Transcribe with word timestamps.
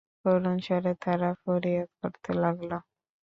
করুণস্বরে 0.21 0.93
তারা 1.03 1.29
ফরিয়াদ 1.41 1.89
করতে 1.99 2.31
লাগল। 2.43 2.71